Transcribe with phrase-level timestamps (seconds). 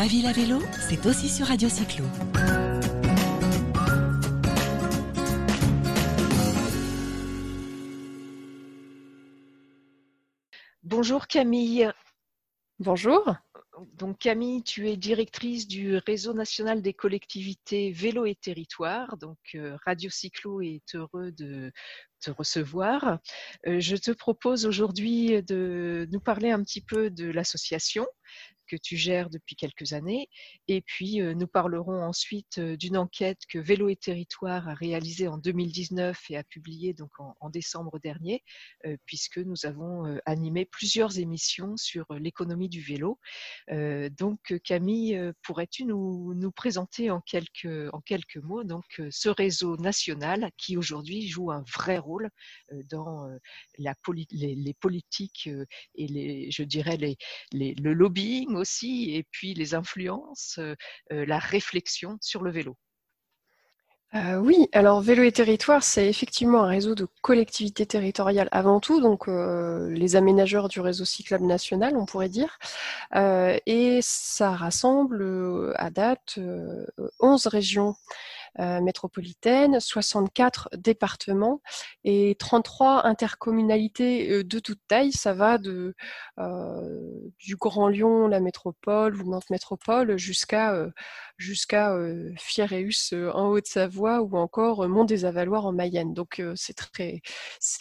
[0.00, 2.06] Ma ville à vélo, c'est aussi sur Radio Cyclo.
[10.82, 11.92] Bonjour Camille.
[12.78, 13.34] Bonjour.
[13.92, 19.18] Donc Camille, tu es directrice du réseau national des collectivités vélo et territoire.
[19.18, 21.72] Donc euh, Radio Cyclo est heureux de
[22.22, 23.18] te recevoir.
[23.66, 28.06] Euh, je te propose aujourd'hui de nous parler un petit peu de l'association
[28.70, 30.28] que tu gères depuis quelques années.
[30.68, 35.26] Et puis, euh, nous parlerons ensuite euh, d'une enquête que Vélo et Territoire a réalisée
[35.26, 38.44] en 2019 et a publiée donc en, décembre dernier,
[38.86, 43.18] euh, puisque nous avons animé plusieurs émissions sur l'économie du vélo.
[43.70, 51.50] donc, Camille, pourrais-tu nous, présenter en quelques, mots donc, ce réseau national qui aujourd'hui joue
[51.50, 52.30] un vrai rôle
[52.88, 53.28] dans
[53.78, 53.94] la
[54.30, 55.48] les, les, politiques
[55.94, 57.16] et les, je dirais les,
[57.52, 60.74] le lobbying et puis les influences, euh,
[61.12, 62.76] euh, la réflexion sur le vélo.
[64.14, 69.00] Euh, oui, alors Vélo et Territoire, c'est effectivement un réseau de collectivités territoriales avant tout,
[69.00, 72.58] donc les aménageurs du réseau cyclable national, on pourrait dire.
[73.14, 76.40] et ça rassemble à date
[77.20, 77.94] 11 régions
[78.58, 81.60] euh, métropolitaine, 64 départements
[82.04, 85.12] et 33 intercommunalités euh, de toute taille.
[85.12, 85.92] Ça va euh,
[87.38, 90.74] du Grand Lyon, la métropole ou Nantes Métropole jusqu'à
[91.36, 91.96] jusqu'à
[92.38, 96.12] Fieréus en Haute-Savoie ou encore Mont des Avaloirs en Mayenne.
[96.12, 97.22] Donc c'est très,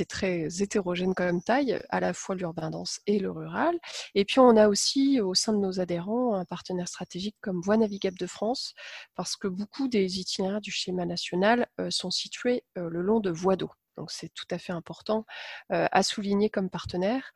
[0.08, 3.78] très hétérogène comme taille, à la fois l'urbain dense et le rural.
[4.16, 7.78] Et puis on a aussi au sein de nos adhérents un partenaire stratégique comme Voie
[7.78, 8.73] Navigable de France,
[9.16, 13.72] parce que beaucoup des itinéraires du schéma national sont situés le long de voies d'eau.
[13.98, 15.26] Donc c'est tout à fait important
[15.70, 17.34] à souligner comme partenaire.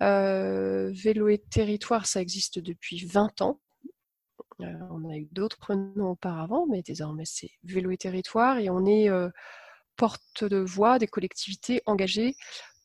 [0.00, 3.60] Vélo et territoire, ça existe depuis 20 ans.
[4.58, 9.08] on a eu d'autres noms auparavant, mais désormais c'est Vélo et territoire et on est
[9.96, 12.36] porte de voix des collectivités engagées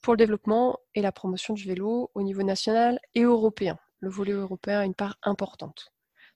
[0.01, 3.77] pour le développement et la promotion du vélo au niveau national et européen.
[3.99, 5.91] Le volet européen a une part importante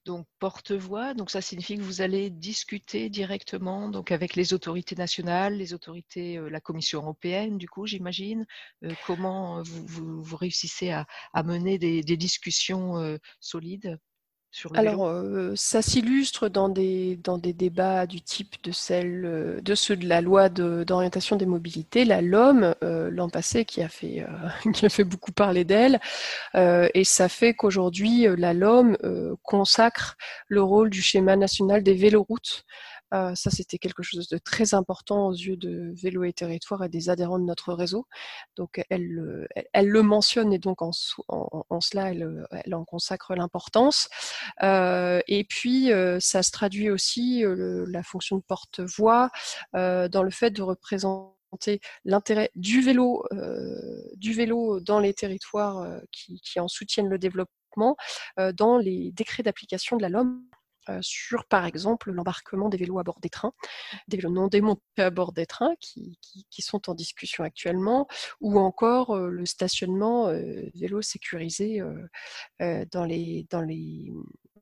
[0.06, 1.14] donc porte-voix.
[1.14, 6.38] Donc ça signifie que vous allez discuter directement donc avec les autorités nationales, les autorités,
[6.38, 8.46] euh, la Commission européenne, du coup, j'imagine.
[8.84, 11.06] Euh, comment vous, vous, réussissez à,
[11.44, 14.00] mener des, discussions euh, solides?
[14.76, 15.12] Alors,
[15.56, 20.22] ça s'illustre dans des, dans des débats du type de, celle, de ceux de la
[20.22, 24.26] loi d'orientation des mobilités, la LOM, l'an passé, qui a, fait,
[24.74, 26.00] qui a fait beaucoup parler d'elle.
[26.56, 28.98] et ça fait qu'aujourd'hui, la LOM
[29.42, 32.66] consacre le rôle du schéma national des véloroutes
[33.14, 36.90] euh, ça, c'était quelque chose de très important aux yeux de Vélo et Territoire et
[36.90, 38.08] des adhérents de notre réseau.
[38.56, 44.10] Donc, elle, elle, le mentionne et donc en, cela, elle, elle, en consacre l'importance.
[44.64, 49.30] Euh, et puis, euh, ça se traduit aussi la fonction de porte-voix
[49.74, 53.26] dans le fait de représenter l'intérêt du vélo,
[54.16, 57.96] du vélo dans les territoires qui, en soutiennent le développement,
[58.54, 60.63] dans les décrets d'application de la LOM euh,
[61.02, 63.54] sur, par exemple, l'embarquement des vélos à bord des trains,
[64.08, 66.18] des vélos non démontés à bord des trains qui,
[66.60, 68.08] sont en discussion actuellement,
[68.40, 71.82] ou encore euh, le stationnement euh, vélo sécurisé
[72.60, 74.12] dans, les, dans, les,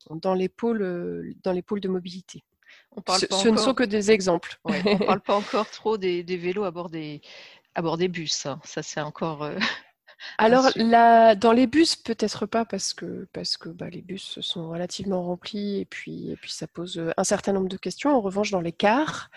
[0.10, 2.44] dans, les pôles, dans les pôles de mobilité.
[2.92, 4.60] On parle ce, ne sont que des exemples.
[4.64, 7.22] on ne parle pas encore trop des, vélos à bord des,
[7.76, 8.46] à bord des bus.
[8.46, 8.60] Hein.
[8.64, 9.50] Ça, c'est encore...
[10.38, 14.70] Alors, là, dans les bus, peut-être pas parce que, parce que bah, les bus sont
[14.70, 18.16] relativement remplis et puis, et puis ça pose euh, un certain nombre de questions.
[18.16, 19.30] En revanche, dans les cars,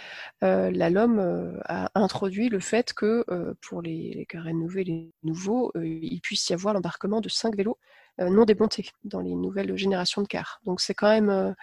[0.42, 3.24] euh, la LOM euh, a introduit le fait que
[3.60, 7.78] pour les, les cars rénovés, les nouveaux, il puisse y avoir l'embarquement de cinq vélos
[8.18, 10.60] non démontés dans les nouvelles générations de cars.
[10.64, 11.54] Donc c'est quand même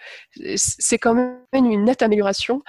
[0.56, 2.62] c'est quand même une nette amélioration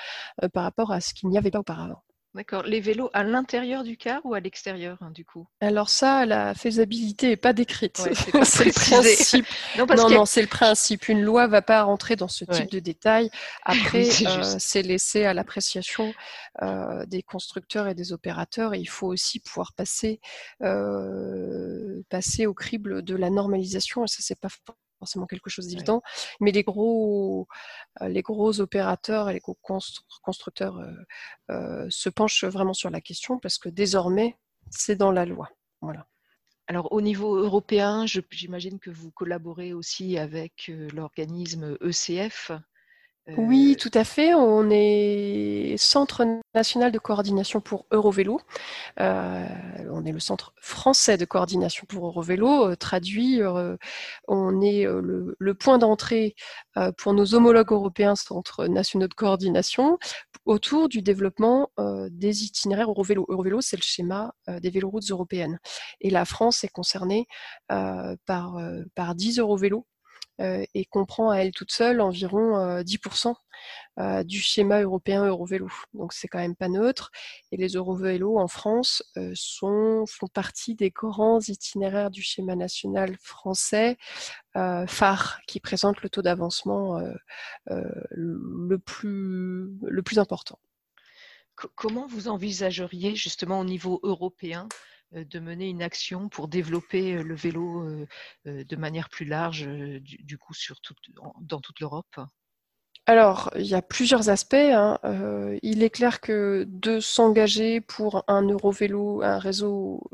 [0.53, 2.01] par rapport à ce qu'il n'y avait pas auparavant.
[2.35, 2.63] D'accord.
[2.63, 5.47] Les vélos à l'intérieur du car ou à l'extérieur, hein, du coup?
[5.61, 7.97] Alors ça, la faisabilité n'est pas décrite.
[8.43, 9.45] c'est le principe.
[9.77, 11.09] Non, non, c'est le principe.
[11.09, 13.29] Une loi va pas rentrer dans ce type de détails.
[13.63, 16.13] Après, euh, c'est laissé à l'appréciation
[16.61, 18.73] euh, des constructeurs et des opérateurs.
[18.73, 20.19] Et il faut aussi pouvoir passer,
[20.63, 24.05] euh, passer au crible de la normalisation.
[24.05, 24.49] Et ça, c'est pas
[25.03, 26.01] forcément quelque chose d'évident.
[26.39, 27.47] Mais les gros,
[28.01, 29.57] euh, les gros opérateurs et les gros
[30.21, 30.93] constructeurs euh,
[31.51, 34.37] euh, se penchent vraiment sur la question parce que désormais,
[34.69, 35.49] c'est dans la loi.
[35.81, 36.07] Voilà.
[36.67, 42.53] Alors au niveau européen, j'imagine que vous collaborez aussi avec l'organisme ECF
[43.37, 44.33] Oui, tout à fait.
[44.33, 48.41] On est Centre national de coordination pour Eurovélo.
[48.97, 52.75] on est le Centre français de coordination pour Eurovélo.
[52.75, 53.39] traduit,
[54.27, 56.35] on est le, point d'entrée
[56.97, 59.99] pour nos homologues européens, centres nationaux de coordination,
[60.45, 61.69] autour du développement
[62.11, 63.25] des itinéraires Eurovélo.
[63.29, 65.59] Eurovélo, c'est le schéma des véloroutes européennes.
[66.01, 67.27] Et la France est concernée
[67.69, 68.59] par,
[68.95, 69.92] par 10 Eurovélos euh,
[70.39, 73.33] et comprend à elle toute seule environ 10% euh,
[73.99, 75.69] euh, du schéma européen Eurovélo.
[75.93, 77.11] Donc c'est quand même pas neutre.
[77.51, 79.03] Et les Eurovélos en France
[79.35, 83.97] font partie des grands itinéraires du schéma national français
[84.53, 86.99] phare qui présente le taux d'avancement
[87.67, 90.59] le, plus, important.
[91.75, 97.23] Comment vous envisageriez justement au niveau européen euh, de mener une action pour développer euh,
[97.23, 100.79] le vélo euh, de manière plus large, du, coup, sur
[101.41, 102.19] dans toute l'Europe
[103.05, 104.53] alors, il y a plusieurs aspects.
[104.53, 104.97] Hein.
[105.03, 110.09] Euh, il est clair que de s'engager pour un Eurovélo, un réseau,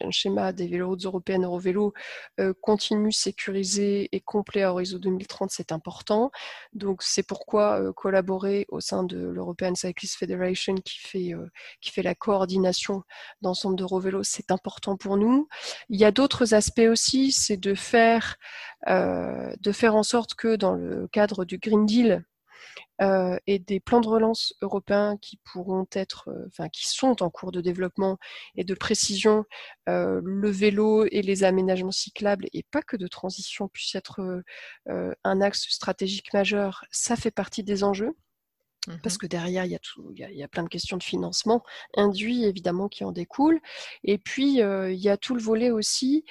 [0.00, 1.92] un schéma des véloroutes européennes Eurovélo
[2.40, 6.30] euh, continu, sécurisé et complet à horizon 2030, c'est important.
[6.72, 11.32] Donc, c'est pourquoi euh, collaborer au sein de l'European Cyclist Federation qui fait,
[11.82, 13.02] qui fait la coordination
[13.42, 15.46] d'ensemble d'Eurovélo, c'est important pour nous.
[15.90, 18.36] Il y a d'autres aspects aussi, c'est de faire,
[18.86, 22.13] de faire en sorte que dans le cadre du Green Deal,
[23.02, 27.30] euh, et des plans de relance européens qui pourront être, euh, enfin qui sont en
[27.30, 28.18] cours de développement
[28.56, 29.44] et de précision,
[29.88, 34.42] euh, le vélo et les aménagements cyclables et pas que de transition puissent être
[35.24, 36.84] un axe stratégique majeur.
[36.90, 38.14] Ça fait partie des enjeux.
[39.02, 41.02] Parce mmh que derrière, il y, a tout, il, y a, plein de questions de
[41.02, 41.62] financement
[41.96, 43.60] induit, évidemment, qui en découlent.
[44.02, 46.24] Et puis, il y a tout le volet aussi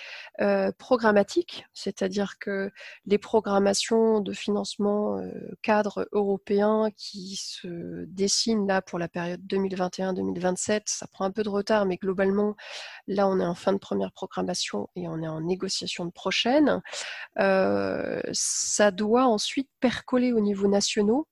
[0.78, 2.72] programmatique, c'est-à-dire que
[3.06, 5.20] les programmations de financement
[5.62, 11.50] cadre européen qui se dessinent là pour la période 2021-2027, ça prend un peu de
[11.50, 12.56] retard, mais globalement,
[13.08, 16.82] là, on est en fin de première programmation et on est en négociation de prochaine.
[17.36, 21.24] ça doit ensuite percoler au niveau national euh,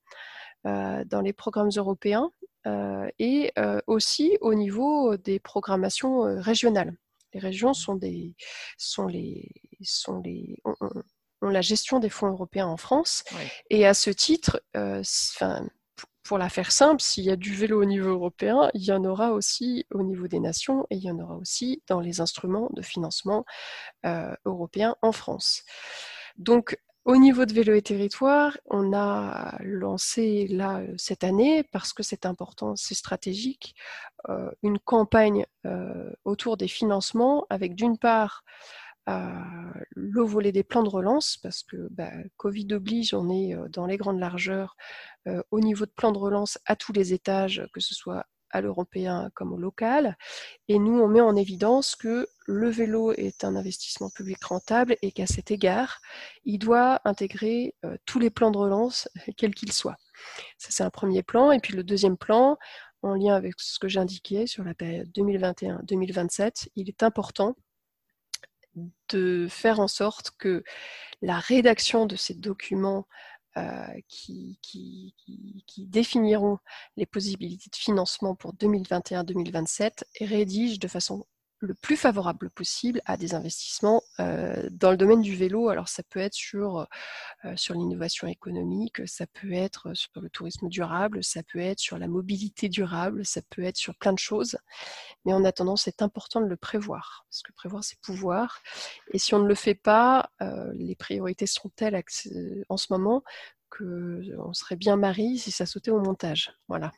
[0.63, 2.31] dans les programmes européens
[2.67, 6.95] euh, et euh, aussi au niveau des programmations régionales.
[7.33, 8.35] Les régions sont des,
[8.77, 9.49] sont les,
[9.81, 13.23] sont les, ont, la gestion des fonds européens en France.
[13.69, 14.61] Et à ce titre,
[16.23, 19.05] pour la faire simple, s'il y a du vélo au niveau européen, il y en
[19.05, 22.69] aura aussi au niveau des nations et il y en aura aussi dans les instruments
[22.73, 23.45] de financement
[24.45, 25.63] européens en France.
[26.37, 31.94] Donc, au niveau de Vélo et Territoire, on a lancé là euh, cette année, parce
[31.94, 33.75] que c'est important, c'est stratégique,
[34.30, 38.44] euh, une campagne euh, autour des financements avec d'une part
[39.07, 43.98] le volet des plans de relance, parce que bah, Covid oblige, on est dans les
[43.98, 44.77] grandes largeurs
[45.50, 49.30] au niveau de plans de relance à tous les étages, que ce soit à l'européen
[49.33, 50.18] comme au local.
[50.68, 55.12] Et nous, on met en évidence que le vélo est un investissement public rentable et
[55.12, 56.01] qu'à cet égard,
[56.44, 59.98] il doit intégrer euh, tous les plans de relance, quels qu'ils soient.
[60.57, 61.51] Ça, c'est un premier plan.
[61.51, 62.57] Et puis le deuxième plan,
[63.03, 67.56] en lien avec ce que j'indiquais sur la période 2021-2027, il est important
[69.09, 70.63] de faire en sorte que
[71.21, 73.06] la rédaction de ces documents
[73.57, 74.57] euh, qui,
[75.77, 76.59] définiront
[76.95, 81.25] les possibilités de financement pour 2021-2027 et rédigent de façon
[81.61, 85.69] le plus favorable possible à des investissements euh, dans le domaine du vélo.
[85.69, 86.88] Alors ça peut être sur,
[87.45, 91.97] euh, sur l'innovation économique, ça peut être sur le tourisme durable, ça peut être sur
[91.97, 94.57] la mobilité durable, ça peut être sur plein de choses.
[95.25, 98.62] Mais en attendant, c'est important de le prévoir, parce que prévoir, c'est pouvoir.
[99.13, 102.01] Et si on ne le fait pas, euh, les priorités sont telles
[102.69, 103.24] en ce moment
[103.69, 106.53] qu'on serait bien mari si ça sautait au montage.
[106.67, 106.91] Voilà.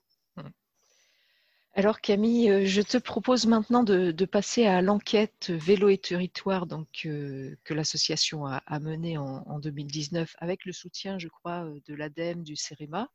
[1.75, 6.87] Alors Camille, euh, je te propose maintenant de, passer à l'enquête Vélo et Territoire donc,
[7.07, 12.43] euh, que l'association a, menée en, 2019 avec le soutien, je crois, euh, de l'ADEME,
[12.43, 13.09] du CEREMA.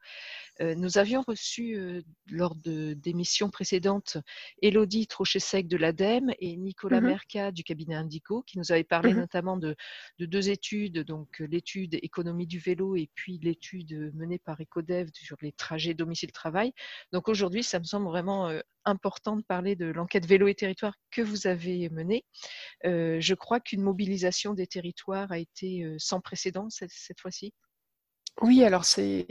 [0.61, 4.19] nous avions reçu lors d'émissions précédentes
[4.61, 9.15] Elodie Trochesec de l'ADEME et Nicolas mmh Merca du cabinet Indico qui nous avaient parlé
[9.15, 9.77] mmh notamment de,
[10.19, 15.53] deux études, donc l'étude économie du vélo et puis l'étude menée par Ecodev sur les
[15.53, 16.73] trajets domicile-travail.
[17.13, 20.95] Donc aujourd'hui, ça me semble vraiment euh, important de parler de l'enquête vélo et territoire
[21.11, 22.25] que vous avez menée.
[22.87, 27.53] Euh, je crois qu'une mobilisation des territoires a été euh, sans précédent cette, fois-ci.
[28.41, 29.27] Oui, alors c'est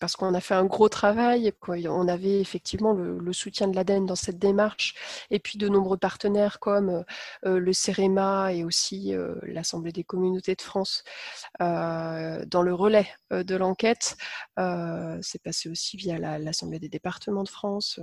[0.00, 4.16] parce qu'on a fait un gros travail, on avait effectivement le, soutien de l'ADEME dans
[4.16, 4.94] cette démarche,
[5.30, 7.04] et puis de nombreux partenaires comme
[7.46, 11.04] euh, le CEREMA et aussi euh, l'Assemblée des communautés de France
[11.62, 14.16] euh, dans le relais de l'enquête.
[15.22, 18.00] c'est passé aussi via l'Assemblée des départements de France.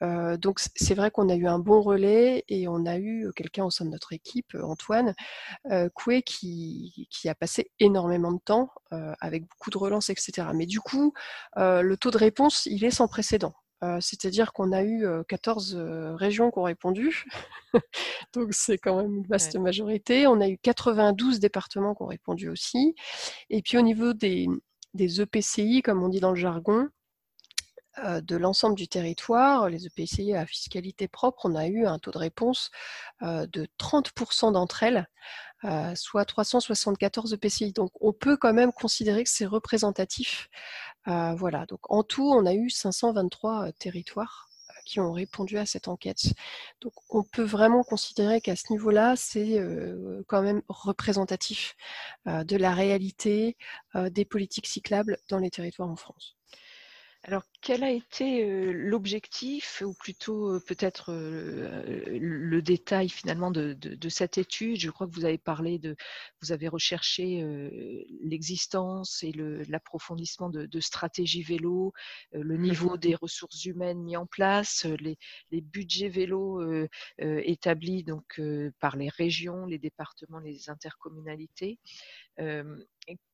[0.00, 3.70] donc c'est vrai qu'on a eu un bon relais et on a eu quelqu'un au
[3.70, 5.14] sein de notre équipe, Antoine
[5.94, 10.48] Coué, qui, qui a passé énormément de temps avec beaucoup de relance, etc.
[10.54, 11.12] Mais du coup,
[11.56, 13.54] euh, le taux de réponse, il est sans précédent.
[13.84, 17.24] Euh, c'est-à-dire qu'on a eu 14 euh, régions qui ont répondu,
[18.34, 20.26] donc c'est quand même une vaste majorité.
[20.26, 22.96] On a eu 92 départements qui ont répondu aussi.
[23.50, 24.48] Et puis au niveau des,
[24.94, 26.88] des EPCI, comme on dit dans le jargon,
[28.22, 32.18] de l'ensemble du territoire, les EPCI à fiscalité propre, on a eu un taux de
[32.18, 32.70] réponse
[33.22, 35.08] de 30% d'entre elles
[35.64, 37.72] euh, soit 374 EPCI.
[37.72, 40.48] Donc on peut quand même considérer que c'est représentatif.
[41.08, 44.48] Euh, voilà, donc en tout, on a eu 523 euh, territoires
[44.84, 46.32] qui ont répondu à cette enquête.
[46.80, 49.60] Donc on peut vraiment considérer qu'à ce niveau-là, c'est
[50.28, 51.76] quand même représentatif
[52.24, 53.58] de la réalité
[53.94, 56.38] des politiques cyclables dans les territoires en France.
[57.24, 63.76] Alors, quel a été l'objectif, ou plutôt peut-être le détail finalement de,
[64.08, 64.78] cette étude?
[64.78, 65.96] Je crois que vous avez parlé de,
[66.40, 67.44] vous avez recherché
[68.22, 69.32] l'existence et
[69.68, 71.92] l'approfondissement de, stratégies vélo,
[72.32, 75.18] le mmh niveau des ressources humaines mis en place, les,
[75.60, 76.62] budgets vélo
[77.18, 78.40] établis donc
[78.80, 81.78] par les régions, les départements, les intercommunalités.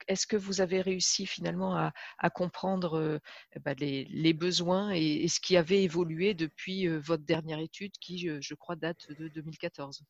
[0.06, 1.76] Est-ce que vous avez réussi finalement
[2.18, 3.20] à, comprendre
[3.64, 3.74] bah,
[4.14, 9.08] les, besoins et, ce qui avait évolué depuis votre dernière étude qui, je crois, date
[9.18, 10.02] de 2014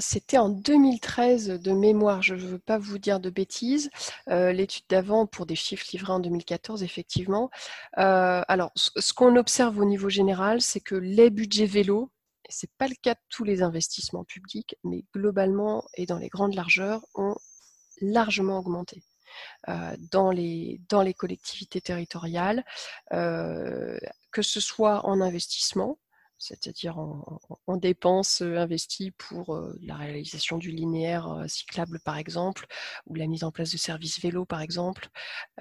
[0.00, 3.90] C'était en 2013 de mémoire, je ne veux pas vous dire de bêtises.
[4.26, 7.50] L'étude d'avant, pour des chiffres livrés en 2014, effectivement.
[7.92, 12.10] alors, ce qu'on observe au niveau général, c'est que les budgets vélos,
[12.48, 16.28] ce n'est pas le cas de tous les investissements publics, mais globalement et dans les
[16.28, 17.36] grandes largeurs, ont
[18.00, 19.02] largement augmenté.
[19.68, 22.64] Euh, dans, les, dans les collectivités territoriales,
[23.12, 23.98] euh,
[24.30, 25.98] que ce soit en investissement,
[26.36, 32.66] c'est-à-dire en, dépenses euh, investies pour la réalisation du linéaire cyclable par exemple,
[33.06, 35.08] ou la mise en place de services vélos par exemple,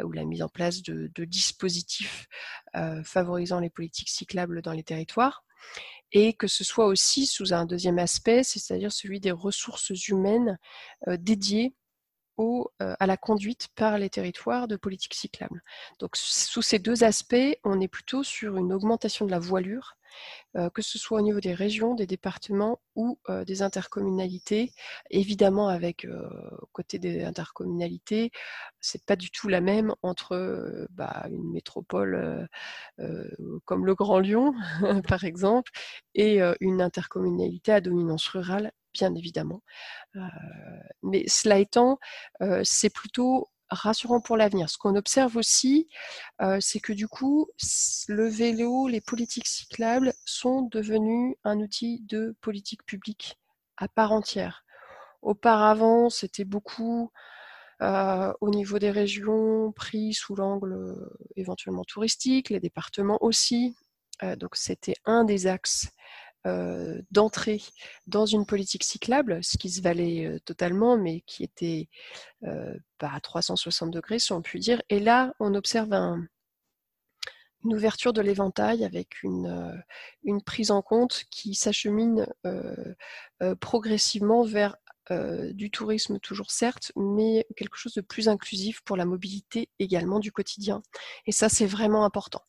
[0.04, 2.28] ou la mise en place de, dispositifs
[3.04, 5.46] favorisant les politiques cyclables dans les territoires.
[6.12, 10.60] Et que ce soit aussi sous un deuxième aspect, c'est-à-dire celui des ressources humaines
[11.08, 11.74] dédiées
[12.40, 15.62] euh, à la conduite par les territoires de politique cyclable.
[16.00, 19.98] Donc sous ces deux aspects, on est plutôt sur une augmentation de la voilure,
[20.56, 24.72] euh, que ce soit au niveau des régions, des départements ou euh, des intercommunalités.
[25.12, 26.08] Évidemment, avec
[26.72, 28.32] côté des intercommunalités,
[28.80, 32.48] c'est pas du tout la même entre bah, une métropole
[33.66, 34.54] comme le Grand Lyon,
[35.08, 35.72] par exemple,
[36.16, 39.62] et une intercommunalité à dominance rurale bien évidemment.
[41.02, 42.00] mais cela étant,
[42.64, 44.70] c'est plutôt rassurant pour l'avenir.
[44.70, 45.88] Ce qu'on observe aussi,
[46.60, 47.50] c'est que du coup,
[48.08, 53.40] le vélo, les politiques cyclables sont devenus un outil de politique publique
[53.78, 54.64] à part entière.
[55.22, 57.12] Auparavant, c'était beaucoup
[57.82, 60.96] au niveau des régions pris sous l'angle
[61.36, 63.76] éventuellement touristique, les départements aussi.
[64.38, 65.90] donc c'était un des axes
[66.46, 67.62] euh, d'entrer
[68.06, 71.88] dans une politique cyclable, ce qui se valait euh, totalement, mais qui était
[72.44, 74.82] euh, à 360 degrés, si on peut dire.
[74.90, 79.82] Et là, on observe une ouverture de l'éventail avec une,
[80.46, 82.28] prise en compte qui s'achemine
[83.62, 84.76] progressivement vers
[85.52, 90.34] du tourisme toujours certes, mais quelque chose de plus inclusif pour la mobilité également du
[90.34, 90.82] quotidien.
[91.26, 92.44] Et ça, c'est vraiment important.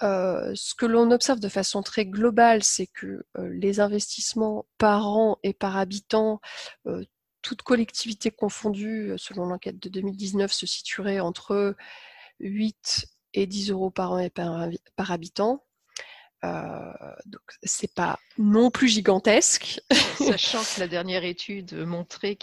[0.00, 5.52] Ce que l'on observe de façon très globale, c'est que les investissements par an et
[5.52, 6.40] par habitant,
[6.86, 7.04] euh,
[7.42, 11.76] toutes collectivités confondues, selon l'enquête de 2019, se situeraient entre
[12.40, 15.64] 8 et 10 euros par an et par habitant.
[16.44, 16.92] Euh,
[17.26, 19.80] donc c'est pas non plus gigantesque.
[20.18, 22.36] Sachant que la dernière étude montrait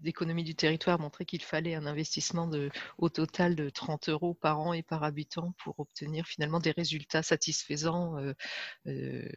[0.00, 4.60] d'économie du territoire montrait qu'il fallait un investissement de, au total de 30 euros par
[4.60, 8.32] an et par habitant pour obtenir finalement des résultats satisfaisants euh,
[8.86, 9.28] euh,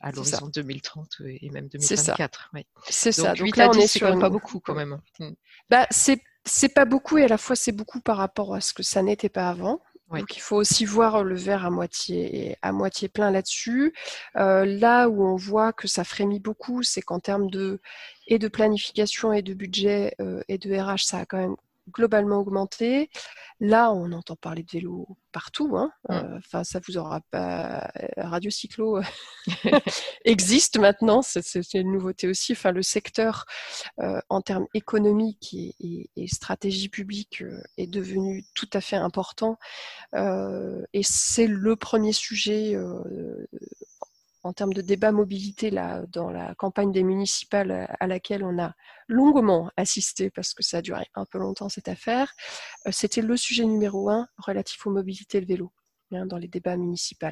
[0.00, 2.50] à l'horizon 2030 et même 2024.
[2.88, 3.34] C'est ça.
[3.34, 5.00] Donc, Donc là, on est sur pas beaucoup quand même.
[5.20, 5.30] Mm.
[5.70, 8.82] Bah, c'est pas beaucoup et à la fois c'est beaucoup par rapport à ce que
[8.82, 9.80] ça n'était pas avant.
[10.10, 13.92] Donc il faut aussi voir le verre à moitié, à moitié plein là-dessus.
[14.36, 17.80] Euh, là où on voit que ça frémit beaucoup, c'est qu'en termes de,
[18.28, 21.56] et de planification et de budget euh, et de RH, ça a quand même
[21.90, 23.10] globalement augmenté.
[23.60, 25.76] Là, on entend parler de vélo partout.
[25.76, 25.90] Hein.
[26.08, 26.12] Mm.
[26.14, 27.90] Euh, Enfin, ça vous aura pas.
[28.16, 29.00] Radio Cyclo
[30.24, 31.22] existe maintenant.
[31.22, 32.52] C'est une nouveauté aussi.
[32.52, 33.44] Enfin, le secteur
[34.00, 38.96] euh, en termes économiques et, et- et stratégie publique euh, est devenu tout à fait
[38.96, 39.58] important.
[40.14, 43.46] Euh, et c'est le premier sujet euh,
[44.46, 48.58] en termes de débat mobilité là, dans la campagne des municipales à- à laquelle on
[48.58, 48.74] a
[49.08, 52.32] longuement assisté parce que ça a duré un peu longtemps cette affaire.
[52.86, 55.72] Euh, C'était le sujet numéro un relatif aux mobilités et le vélo
[56.12, 57.26] hein, dans les débats municipaux.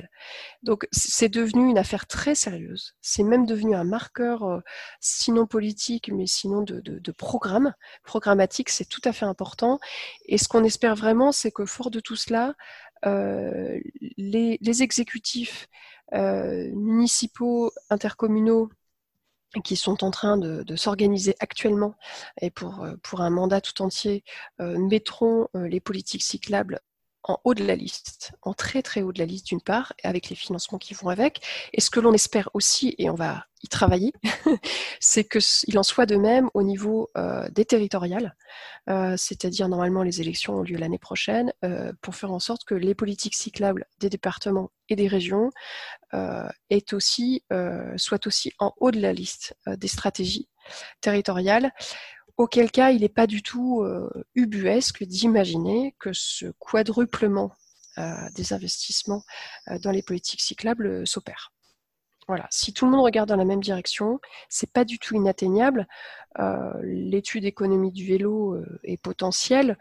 [0.63, 2.95] Donc c'est devenu une affaire très sérieuse.
[3.01, 4.61] C'est même devenu un marqueur, euh,
[5.01, 7.75] sinon politique, mais sinon de, programme.
[8.05, 9.79] Programmatique, c'est tout à fait important.
[10.27, 12.55] Et ce qu'on espère vraiment, c'est que fort de tout cela,
[13.07, 13.79] euh,
[14.17, 15.69] les, exécutifs euh,
[16.13, 18.69] municipaux, intercommunaux,
[19.63, 21.95] qui sont en train de, s'organiser actuellement
[22.41, 24.25] et pour, euh, pour un mandat tout entier,
[24.61, 26.81] euh, mettront euh, les politiques cyclables
[27.25, 30.29] en haut de la liste, en très très haut de la liste d'une part, avec
[30.29, 31.41] les financements qui vont avec.
[31.73, 34.13] Et ce que l'on espère aussi, et on va y travailler,
[35.01, 38.37] c'est qu'il en soit de même au niveau euh, des territoriales,
[38.91, 42.75] euh, c'est-à-dire normalement les élections ont lieu l'année prochaine, euh, pour faire en sorte que
[42.75, 45.51] les politiques cyclables des départements et des régions
[47.97, 50.49] soient aussi en haut de la liste des stratégies
[51.01, 51.73] territoriales
[52.37, 57.53] auquel cas il n'est pas du tout euh, ubuesque d'imaginer que ce quadruplement
[57.97, 59.23] euh, des investissements
[59.69, 61.53] euh, dans les politiques cyclables euh, s'opère.
[62.27, 65.87] Voilà, si tout le monde regarde dans la même direction, c'est pas du tout inatteignable.
[66.83, 69.77] L'étude économie du vélo et potentielle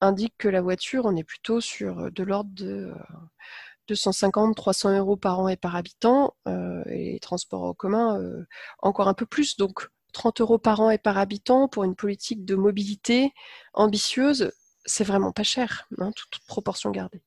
[0.00, 2.94] indique que la voiture, on est plutôt sur de l'ordre de
[3.90, 8.16] euh, 250-300 euros par an et par habitant, et les transports en commun
[8.78, 9.56] encore un peu plus.
[9.56, 13.32] Donc 30 euros par an et par habitant pour une politique de mobilité
[13.74, 14.52] ambitieuse,
[14.84, 17.22] c'est vraiment pas cher, hein, toute, toute proportion gardée.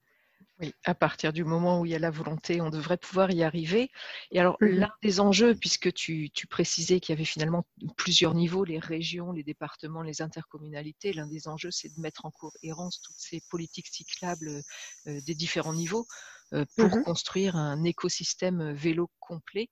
[0.61, 3.43] Oui, à partir du moment où il y a la volonté, on devrait pouvoir y
[3.43, 3.91] arriver.
[4.31, 4.85] Et alors, Mhm.
[4.85, 7.65] l'un des enjeux, puisque tu, tu précisais qu'il y avait finalement
[7.97, 12.31] plusieurs niveaux, les régions, les départements, les intercommunalités, l'un des enjeux, c'est de mettre en
[12.31, 14.61] cohérence toutes ces politiques cyclables
[15.07, 16.07] euh, des différents niveaux
[16.53, 17.01] euh, pour Mhm.
[17.01, 19.69] construire un écosystème vélo complet.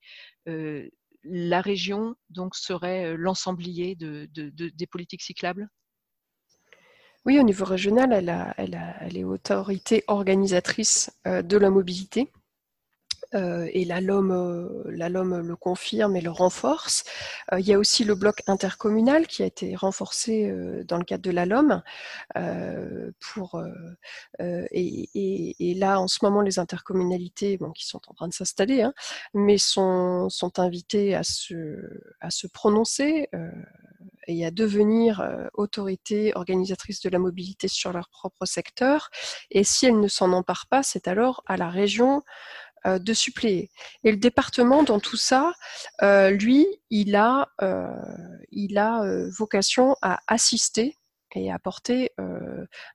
[0.49, 0.89] Euh,
[1.23, 5.69] la région, donc, serait euh, l'ensemblier de, de- de- des politiques cyclables?
[7.25, 8.11] Oui, au niveau régional,
[8.57, 12.31] elle est autorité organisatrice euh, de la mobilité.
[13.33, 17.03] Euh, et la LOM, euh, la LOM le confirme et le renforce.
[17.51, 20.51] Euh, il y a aussi le bloc intercommunal qui a été renforcé
[20.87, 21.81] dans le cadre de la LOM.
[23.19, 23.61] pour,
[24.39, 25.09] et,
[25.59, 28.93] et- là, en ce moment, les intercommunalités, bon, qui sont en train de s'installer, hein,
[29.33, 33.29] mais sont, invitées à se, à se prononcer
[34.27, 39.09] et à devenir autorité organisatrice de la mobilité sur leur propre secteur.
[39.51, 42.23] Et si elles ne s'en emparent pas, c'est alors à la région
[42.85, 43.69] euh, de suppléer.
[44.03, 45.53] Et le département, dans tout ça,
[46.01, 47.87] euh, lui, il a, euh,
[48.51, 49.03] il a
[49.37, 50.97] vocation à assister
[51.35, 52.11] et à apporter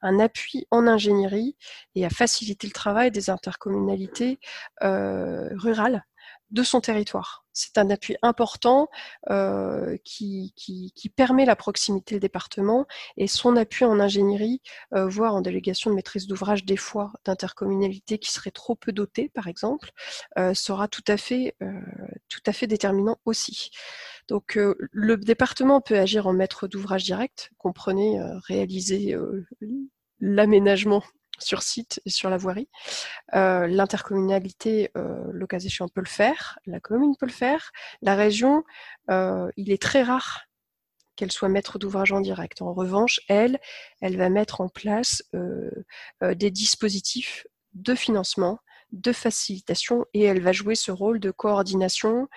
[0.00, 1.56] un appui en ingénierie
[1.96, 4.38] et à faciliter le travail des intercommunalités
[4.80, 6.04] rurales
[6.50, 7.44] de son territoire.
[7.58, 8.88] C'est un appui important
[9.30, 10.54] euh, qui,
[11.16, 14.62] permet la proximité du département et son appui en ingénierie,
[14.94, 19.28] euh, voire en délégation de maîtrise d'ouvrage des fois d'intercommunalités qui seraient trop peu dotées,
[19.28, 19.90] par exemple,
[20.38, 21.56] euh, sera tout à fait,
[22.28, 23.70] tout à fait déterminant aussi.
[24.28, 29.16] Donc le département peut agir en maître d'ouvrage direct, comprenez réaliser
[30.20, 31.02] l'aménagement
[31.38, 32.68] sur site et sur la voirie.
[33.34, 37.72] Euh, L'intercommunalité, euh, le cas échéant, peut le faire, la commune peut le faire,
[38.02, 38.64] la région,
[39.10, 40.42] euh, il est très rare
[41.16, 42.62] qu'elle soit maître d'ouvrage en direct.
[42.62, 43.58] En revanche, elle,
[44.00, 45.70] elle va mettre en place euh,
[46.22, 48.60] des dispositifs de financement,
[48.92, 52.28] de facilitation, et elle va jouer ce rôle de coordination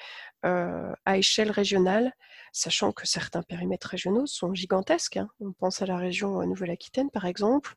[0.43, 2.11] à échelle régionale,
[2.51, 5.17] sachant que certains périmètres régionaux sont gigantesques.
[5.17, 5.29] hein.
[5.39, 7.75] On pense à la région Nouvelle-Aquitaine, par exemple.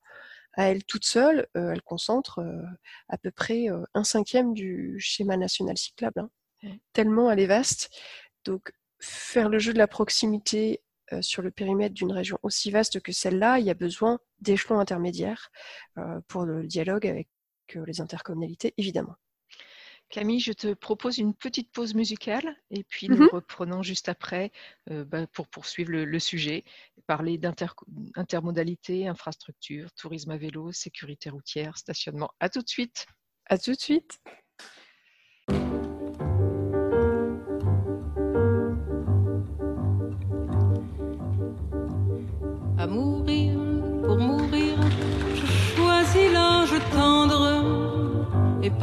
[0.56, 2.62] À elle toute seule, euh, elle concentre euh,
[3.08, 6.20] à peu près euh, un cinquième du schéma national cyclable.
[6.20, 6.30] hein.
[6.92, 7.90] Tellement elle est vaste.
[8.44, 10.82] Donc, faire le jeu de la proximité
[11.20, 15.50] sur le périmètre d'une région aussi vaste que celle-là, il y a besoin d'échelons intermédiaires
[16.28, 17.28] pour le dialogue avec
[17.74, 19.14] les intercommunalités, évidemment.
[20.10, 24.52] Camille, je te propose une petite pause musicale et puis nous reprenons juste après
[24.90, 26.64] euh, bah, pour poursuivre le, le sujet,
[27.06, 32.30] parler d'intermodalité, infrastructure, tourisme à vélo, sécurité routière, stationnement.
[32.38, 33.06] À tout de suite.
[33.46, 34.20] À tout de suite.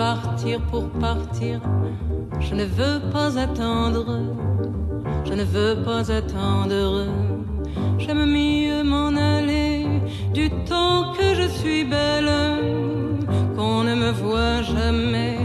[0.02, 1.62] Partir pour partir.
[2.40, 4.06] Je ne veux pas attendre,
[5.28, 7.06] je ne veux pas attendre.
[8.00, 9.86] J'aime mieux m'en aller
[10.34, 12.34] du temps que je suis belle,
[13.56, 15.38] qu'on ne me voit jamais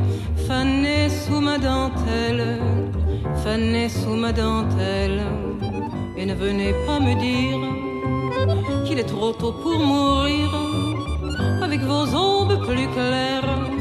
[0.48, 2.48] fanée sous ma dentelle,
[3.44, 5.22] fanée sous ma dentelle.
[6.16, 7.62] Et ne venez pas me dire
[8.84, 10.48] qu'il est trop tôt pour mourir
[11.66, 13.75] avec vos ombres plus claires.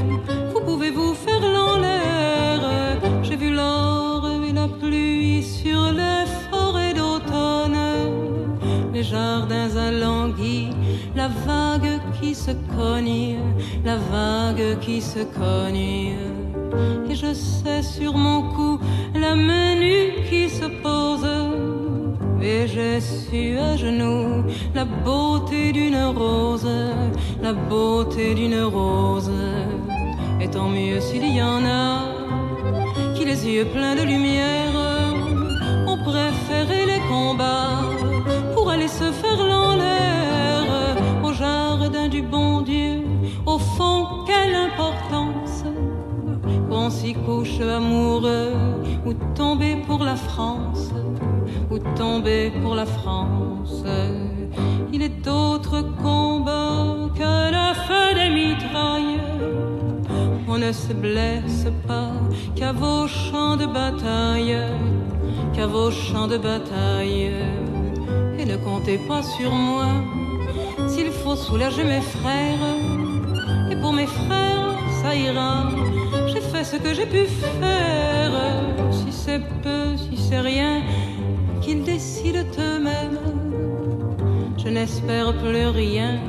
[12.33, 13.37] Se cogne,
[13.83, 16.15] la vague qui se cogne.
[17.09, 18.79] Et je sais sur mon cou
[19.13, 21.27] la menu qui se pose
[22.41, 26.67] et j'ai su à genoux la beauté d'une rose,
[27.41, 29.31] la beauté d'une rose.
[30.41, 32.15] Et tant mieux s'il y en a
[33.15, 34.75] qui les yeux pleins de lumière
[35.87, 37.84] ont préféré les combats
[47.13, 48.53] qu'on s'y couche amoureux
[49.05, 50.91] ou tomber pour la France
[51.69, 53.83] ou tomber pour la France.
[54.93, 59.19] Il est d'autres combats que la feu des mitrailles.
[60.47, 62.11] On ne se blesse pas
[62.55, 64.57] qu'à vos champs de bataille,
[65.53, 67.31] qu'à vos champs de bataille.
[68.39, 69.87] Et ne comptez pas sur moi
[70.87, 72.67] s'il faut soulager mes frères.
[73.71, 75.69] Et pour mes frères, ça ira.
[76.71, 77.25] Ce que j'ai pu
[77.61, 78.31] faire.
[78.91, 80.81] Si c'est peu, si c'est rien,
[81.61, 83.19] qu'ils décident eux-mêmes.
[84.57, 86.19] Je n'espère plus rien,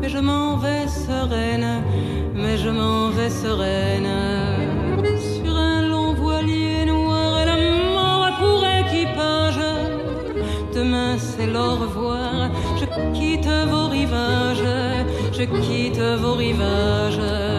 [0.00, 1.82] mais je m'en vais sereine,
[2.34, 4.10] mais je m'en vais sereine.
[5.34, 7.58] Sur un long voilier noir et la
[7.96, 9.60] mort pour équipage.
[10.74, 14.70] Demain c'est l'au revoir, je quitte vos rivages,
[15.32, 17.49] je quitte vos rivages.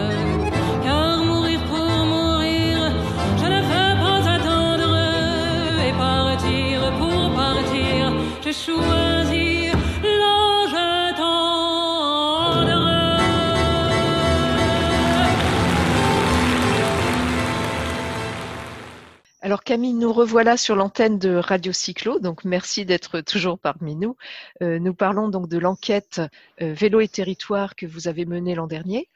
[19.44, 24.16] Alors Camille, nous revoilà sur l'antenne de Radio Cyclo, donc merci d'être toujours parmi nous.
[24.62, 26.20] Euh, nous parlons donc de l'enquête
[26.60, 29.08] euh, Vélo et territoire que vous avez menée l'an dernier.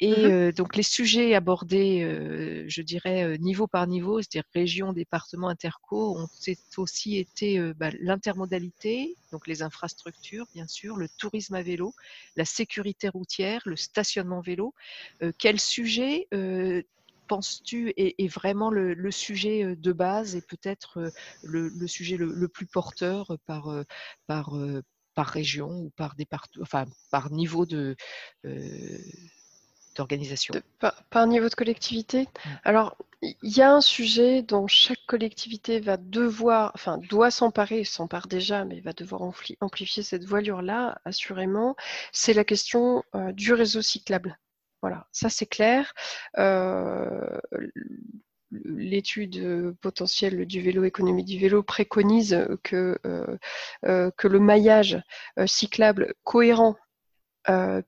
[0.00, 5.48] Et euh, donc les sujets abordés, euh, je dirais, niveau par niveau, c'est-à-dire région, département,
[5.48, 6.28] interco, ont
[6.78, 11.92] aussi été euh, bah, l'intermodalité, donc les infrastructures, bien sûr, le tourisme à vélo,
[12.36, 14.74] la sécurité routière, le stationnement vélo.
[15.22, 16.82] Euh, quel sujet euh,
[17.28, 22.32] penses-tu est, est vraiment le, le sujet de base et peut-être le, le sujet le,
[22.32, 23.84] le plus porteur par,
[24.26, 24.58] par,
[25.14, 27.94] par région ou par, département, enfin, par niveau de,
[28.46, 28.98] euh,
[30.00, 32.26] d'organisation par, par niveau de collectivité.
[32.64, 38.26] Alors, il y a un sujet dont chaque collectivité va devoir, enfin, doit s'emparer, s'empare
[38.26, 41.76] déjà, mais va devoir ampli- amplifier cette voilure-là, assurément,
[42.12, 44.38] c'est la question euh, du réseau cyclable.
[44.82, 45.92] Voilà, ça c'est clair.
[46.38, 47.38] Euh,
[48.64, 53.38] L'étude potentielle du vélo, économie du vélo, préconise que, euh,
[53.84, 54.98] euh, que le maillage
[55.46, 56.74] cyclable cohérent
[57.48, 57.80] euh,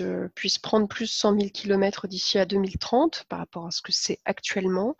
[0.00, 3.92] euh, puisse prendre plus 100 000 km d'ici à 2030 par rapport à ce que
[3.92, 4.96] c'est actuellement.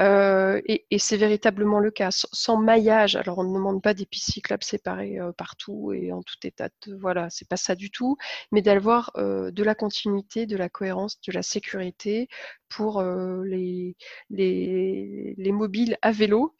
[0.00, 2.10] Euh, et et c'est véritablement le cas.
[2.10, 6.22] Sans, maillage, alors on ne demande pas des pistes cyclables séparées euh, partout et en
[6.22, 6.94] tout état de.
[6.96, 8.16] Voilà, c'est pas ça du tout,
[8.52, 12.28] mais d'avoir de la continuité, de la cohérence, de la sécurité
[12.68, 13.96] pour les,
[14.30, 16.54] les, les mobiles à vélo.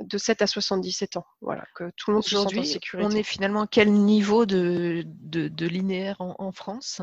[0.00, 3.08] De 7 à 77 ans, voilà, que tout le monde se sente en sécurité.
[3.08, 7.02] on est finalement à quel niveau de, de, de linéaire en, en France?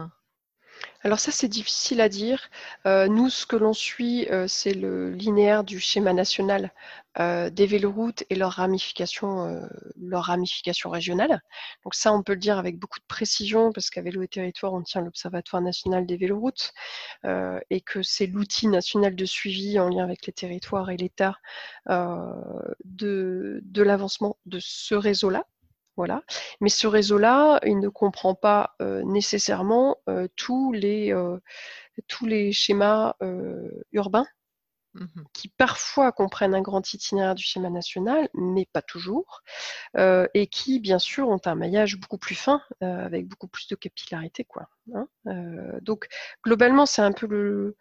[1.04, 2.50] Alors ça, c'est difficile à dire.
[2.86, 6.72] Euh, nous, ce que l'on suit, euh, c'est le linéaire du schéma national
[7.20, 9.68] euh, des véloroutes et leur ramification, euh,
[10.02, 11.42] leur ramification régionale.
[11.84, 14.74] Donc ça, on peut le dire avec beaucoup de précision parce qu'à Vélo et Territoire,
[14.74, 16.74] on tient l'Observatoire national des véloroutes
[17.70, 21.38] et que c'est l'outil national de suivi en lien avec les territoires et l'État
[21.88, 25.46] de, de l'avancement de ce réseau-là.
[25.96, 26.24] Voilà.
[26.60, 31.38] Mais ce réseau-là, il ne comprend pas euh, nécessairement euh, tous, les, euh,
[32.08, 33.16] tous les schémas
[33.92, 34.26] urbains
[34.96, 35.26] mhm.
[35.34, 39.44] qui parfois comprennent un grand itinéraire du schéma national, mais pas toujours,
[39.98, 44.44] et qui, bien sûr, ont un maillage beaucoup plus fin, avec beaucoup plus de capillarité.
[44.44, 45.08] Quoi, hein.
[45.82, 46.08] donc,
[46.44, 47.78] globalement, c'est un peu le...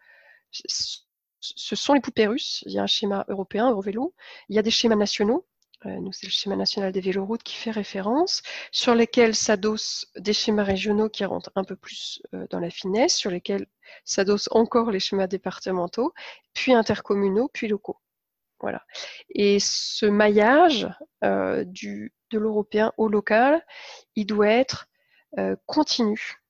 [0.51, 2.63] Ce sont les poupées russes.
[2.67, 4.13] Il y a un schéma européen, Eurovélo.
[4.49, 5.45] Il y a des schémas nationaux
[5.85, 8.41] nous, c'est le schéma national des véloroutes qui fait référence,
[8.71, 13.15] sur lesquels s'adossent des schémas régionaux qui rentrent un peu plus euh, dans la finesse,
[13.15, 13.67] sur lesquels
[14.05, 16.13] s'adossent encore les schémas départementaux,
[16.53, 17.99] puis intercommunaux, puis locaux.
[18.59, 18.83] Voilà.
[19.29, 20.87] Et ce maillage
[21.23, 23.65] euh, du, de l'européen au local,
[24.15, 24.87] il doit être
[25.65, 26.43] continu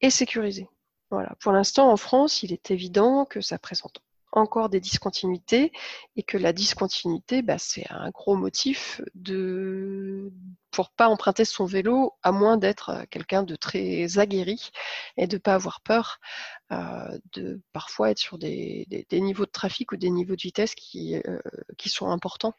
[0.00, 0.68] et sécurisé.
[1.10, 1.36] Voilà.
[1.38, 4.00] Pour l'instant, en France, il est évident que ça présente
[4.34, 5.72] encore des discontinuités
[6.16, 10.32] et que la discontinuité, bah, c'est un gros motif de
[10.70, 14.70] pour pas emprunter son vélo à moins d'être euh, quelqu'un de très aguerri
[15.16, 16.18] et de pas avoir peur
[16.72, 21.14] euh, de parfois être sur des, niveaux de trafic ou des niveaux de vitesse qui,
[21.14, 21.38] euh,
[21.78, 22.54] qui sont importants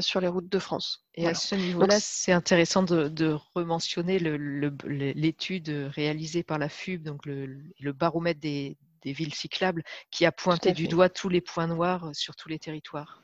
[0.00, 1.04] sur les routes de France.
[1.14, 7.24] Et à ce niveau-là, c'est intéressant de, de rementionner l'étude réalisée par la FUB, donc
[7.24, 7.46] le,
[7.78, 12.06] le baromètre des, des villes cyclables, qui a pointé du doigt tous les points noirs
[12.06, 13.20] euh, sur tous les territoires.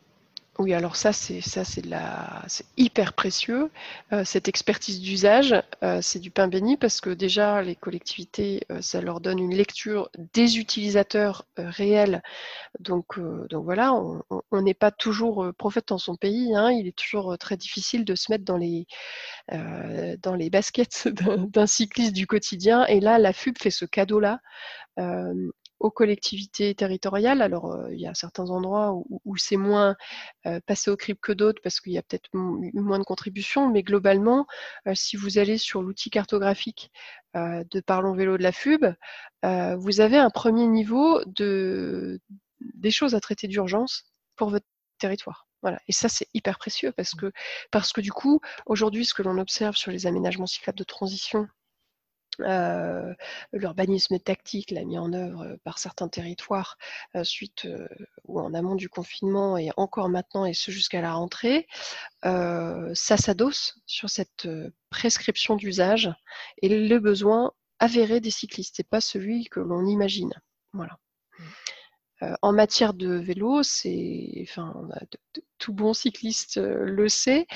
[0.58, 3.70] Oui, alors ça, c'est ça, c'est la, c'est hyper précieux.
[4.12, 9.00] Euh, cette expertise d'usage, euh, c'est du pain béni parce que déjà les collectivités, ça
[9.00, 12.20] leur donne une lecture des utilisateurs réels.
[12.78, 16.54] Donc, donc voilà, on n'est pas toujours prophète dans son pays.
[16.54, 16.70] Hein.
[16.72, 18.86] il est toujours très difficile de se mettre dans les
[19.50, 22.84] dans les baskets d'un cycliste du quotidien.
[22.86, 24.40] Et là, la FUB fait ce cadeau-là
[25.80, 27.42] aux collectivités territoriales.
[27.42, 28.92] Alors, euh, il y a certains endroits
[29.24, 29.96] où, c'est moins
[30.46, 33.68] euh, passé au crible que d'autres parce qu'il y a peut-être eu moins de contributions,
[33.70, 34.46] mais globalement,
[34.86, 36.92] euh, si vous allez sur l'outil cartographique
[37.34, 38.86] de Parlons Vélo de la FUB,
[39.44, 42.20] vous avez un premier niveau de,
[42.74, 44.66] des choses à traiter d'urgence pour votre
[44.98, 45.46] territoire.
[45.62, 45.78] Voilà.
[45.86, 47.30] Et ça, c'est hyper précieux parce que,
[47.70, 51.48] parce que du coup, aujourd'hui, ce que l'on observe sur les aménagements cyclables de transition
[52.42, 53.14] euh,
[53.52, 56.76] l'urbanisme tactique l'a mis en œuvre par certains territoires
[57.22, 57.66] suite
[58.24, 61.66] ou en amont du confinement et encore maintenant et ce jusqu'à la rentrée,
[62.22, 64.48] ça s'adosse sur cette
[64.90, 66.10] prescription d'usage
[66.62, 70.32] et le besoin avéré des cyclistes et pas celui que l'on imagine.
[70.72, 70.98] Voilà.
[71.38, 71.44] Mmh.
[72.22, 74.74] Euh, en matière de vélo, c'est, enfin,
[75.60, 77.46] tout bon cycliste euh, le sait,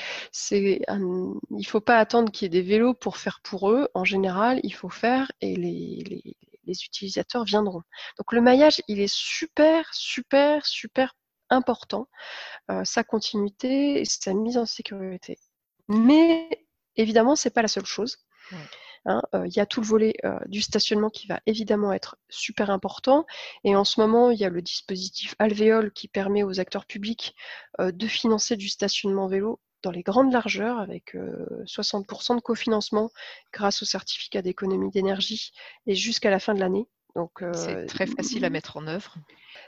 [0.51, 3.89] il ne faut pas attendre qu'il y ait des vélos pour faire pour eux.
[3.93, 6.37] En général, il faut faire et les,
[6.67, 7.83] utilisateurs viendront.
[8.17, 11.15] Donc le maillage, il est super, super, super
[11.49, 12.07] important,
[12.71, 15.37] euh, sa continuité et sa mise en sécurité.
[15.87, 16.65] Mais
[16.95, 18.17] évidemment, c'est pas la seule chose.
[19.05, 22.17] Hein, euh, il y a tout le volet euh, du stationnement qui va évidemment être
[22.29, 23.25] super important.
[23.63, 27.35] Et en ce moment, il y a le dispositif Alvéole qui permet aux acteurs publics
[27.79, 33.11] euh, de financer du stationnement vélo dans les grandes largeurs avec 60% de cofinancement
[33.53, 35.51] grâce au certificat d'économie d'énergie
[35.85, 36.87] et jusqu'à la fin de l'année.
[37.15, 39.15] Donc, c'est très facile à mettre en œuvre.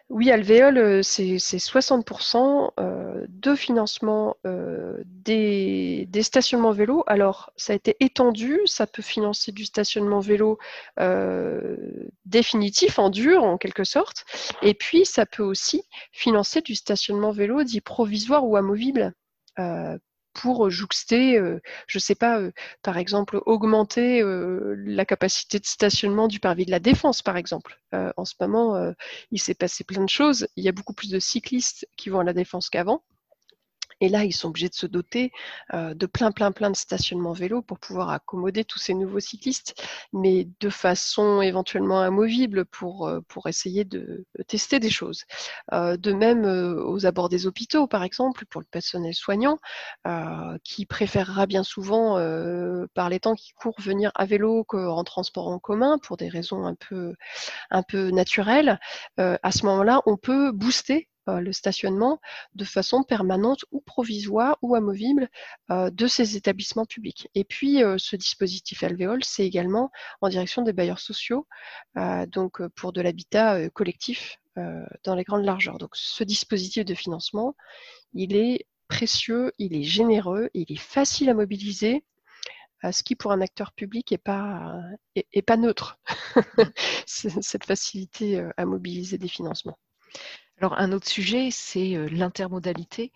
[0.09, 7.03] Oui, Alvéole, euh, c'est 60% euh, de financement euh, des, stationnements vélo.
[7.07, 10.59] Alors, ça a été étendu, ça peut financer du stationnement vélo
[12.25, 14.25] définitif, en dur, en quelque sorte.
[14.61, 15.83] Et puis, ça peut aussi
[16.13, 19.13] financer du stationnement vélo dit provisoire ou amovible
[20.37, 21.35] pour jouxter,
[21.87, 22.39] je ne sais pas,
[22.83, 27.79] par exemple, augmenter la capacité de stationnement du parvis de la Défense, par exemple.
[27.91, 28.93] en ce moment,
[29.31, 30.47] il s'est passé plein de choses.
[30.55, 33.03] Il y a beaucoup plus de cyclistes qui vont à la Défense qu'avant.
[33.99, 35.31] Et là, ils sont obligés de se doter
[35.73, 39.81] de plein, plein, plein de stationnements vélo pour pouvoir accommoder tous ces nouveaux cyclistes,
[40.13, 45.23] mais de façon éventuellement amovible pour, pour essayer de tester des choses.
[45.71, 49.57] De même, aux abords des hôpitaux, par exemple, pour le personnel soignant,
[50.63, 52.15] qui préférera bien souvent,
[52.93, 56.65] par les temps qui courent, venir à vélo qu'en transport en commun pour des raisons
[56.65, 57.13] un peu,
[57.71, 58.79] un peu naturelles.
[59.17, 62.19] à ce moment-là, on peut booster euh, le stationnement
[62.55, 65.29] de façon permanente ou provisoire ou amovible
[65.71, 67.29] euh, de ces établissements publics.
[67.35, 71.47] Et puis, euh, ce dispositif alvéole, c'est également en direction des bailleurs sociaux,
[72.27, 75.77] donc pour de l'habitat collectif dans les grandes largeurs.
[75.77, 77.55] Donc, ce dispositif de financement,
[78.13, 82.03] il est précieux, il est généreux, il est facile à mobiliser
[82.91, 84.21] ce qui pour un acteur public n'est
[85.15, 85.99] est pas neutre,
[87.05, 89.77] cette facilité à mobiliser des financements.
[90.59, 93.11] Alors un autre sujet, c'est l'intermodalité,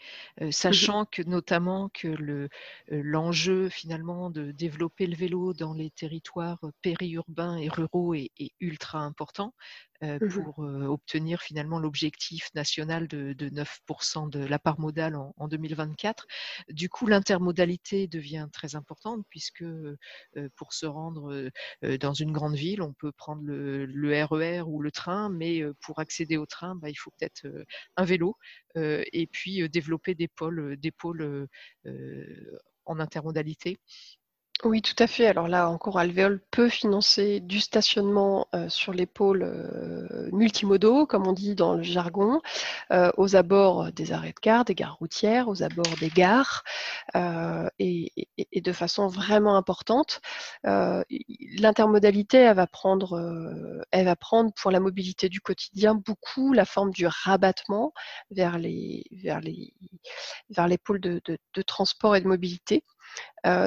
[0.51, 2.47] sachant que notamment que
[2.87, 9.55] l'enjeu finalement de développer le vélo dans les territoires périurbains et ruraux est, ultra important.
[10.01, 16.25] Mmh pour obtenir finalement l'objectif national de, 9% de la part modale en, 2024.
[16.69, 19.65] Du coup, l'intermodalité devient très importante puisque
[20.55, 21.51] pour se rendre
[21.99, 25.99] dans une grande ville, on peut prendre le, RER e ou le train, mais pour
[25.99, 27.47] accéder au train, bah, il faut peut-être
[27.97, 28.37] un vélo
[28.75, 31.47] et puis développer des pôles, des pôles
[32.85, 33.79] en intermodalité
[34.63, 35.25] oui, tout à fait.
[35.25, 41.25] Alors là encore, Alvéole peut financer du stationnement euh, sur les pôles euh, multimodaux, comme
[41.25, 42.41] on dit dans le jargon,
[42.91, 46.63] euh, aux abords des arrêts de gare, des gares routières, aux abords des gares,
[47.79, 48.11] et,
[48.55, 50.21] de façon vraiment importante.
[50.63, 56.91] L'intermodalité, elle va prendre, elle va prendre pour la mobilité du quotidien beaucoup la forme
[56.91, 57.93] du rabattement
[58.29, 59.03] vers les,
[60.83, 62.83] pôles de transport et de mobilité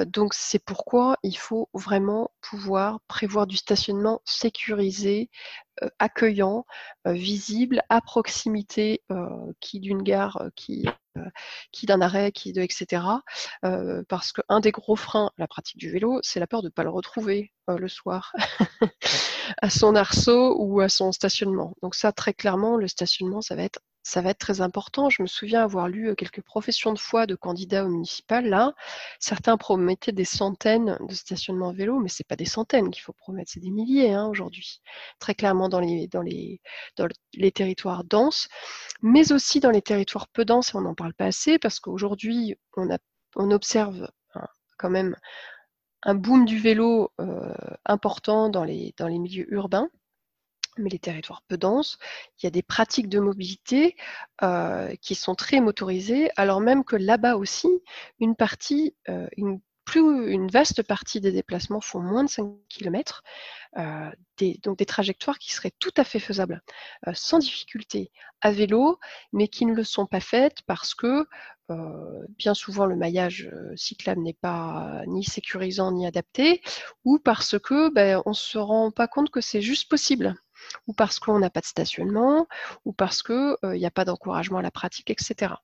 [0.07, 5.29] donc c'est pourquoi il faut vraiment pouvoir prévoir du stationnement sécurisé,
[5.99, 6.65] accueillant,
[7.05, 9.01] visible, à proximité,
[9.59, 10.87] qui d'une gare, qui,
[11.71, 13.03] qui d'un arrêt, qui de etc.
[14.07, 16.71] parce qu'un des gros freins à la pratique du vélo, c'est la peur de ne
[16.71, 18.33] pas le retrouver le soir
[19.61, 21.75] à son arceau ou à son stationnement.
[21.81, 25.09] Donc ça, très clairement, le stationnement, ça va être ça va être très important.
[25.09, 28.47] Je me souviens avoir lu quelques professions de foi de candidats au municipal.
[28.47, 28.75] Là,
[29.19, 33.13] certains promettaient des centaines de stationnements vélo, mais ce n'est pas des centaines qu'il faut
[33.13, 34.79] promettre, c'est des milliers hein, aujourd'hui.
[35.17, 36.07] Très clairement dans les,
[37.51, 38.47] territoires denses,
[39.01, 42.55] mais aussi dans les territoires peu denses, et on n'en parle pas assez, parce qu'aujourd'hui,
[42.77, 44.07] on, observe
[44.77, 45.15] quand même
[46.03, 47.11] un boom du vélo
[47.85, 49.89] important dans les milieux urbains
[50.77, 51.97] mais les territoires peu denses,
[52.39, 53.95] il y a des pratiques de mobilité
[54.43, 57.69] euh, qui sont très motorisées, alors même que là-bas aussi,
[58.19, 59.59] une partie, euh, une,
[60.51, 63.23] vaste partie des déplacements font moins de 5 km,
[63.77, 64.09] euh,
[64.63, 66.61] donc des trajectoires qui seraient tout à fait faisables
[67.13, 68.11] sans difficulté
[68.41, 68.99] à vélo,
[69.31, 71.27] mais qui ne le sont pas faites parce que
[72.37, 76.61] bien souvent le maillage cyclable n'est pas ni sécurisant ni adapté,
[77.05, 80.35] ou parce que ben, on ne se rend pas compte que c'est juste possible
[80.87, 82.47] ou parce qu'on n'a pas de stationnement,
[82.85, 85.55] ou parce qu'il n'y a pas d'encouragement à la pratique, etc.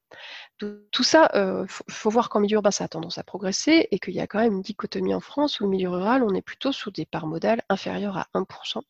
[0.57, 4.13] tout ça, il faut, voir qu'en milieu urbain, ça a tendance à progresser et qu'il
[4.13, 6.71] y a quand même une dichotomie en France où le milieu rural, on est plutôt
[6.71, 8.81] sous des parts modales inférieures à 1%.